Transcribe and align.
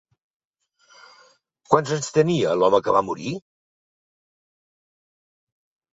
Quants 1.73 1.93
anys 1.97 2.09
tenia 2.17 2.57
l'home 2.63 2.81
que 2.87 2.97
va 2.97 3.05
morir? 3.11 3.35